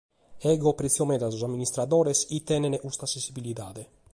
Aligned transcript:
Deo 0.43 0.71
prètzio 0.79 1.05
meda 1.09 1.29
sos 1.31 1.45
amministradores 1.47 2.19
chi 2.27 2.37
tenent 2.49 2.81
custa 2.83 3.11
sensibilidade. 3.13 3.83